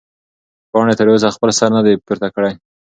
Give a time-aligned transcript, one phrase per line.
[0.71, 2.51] پاڼې تر اوسه خپل سر نه دی پورته کړی.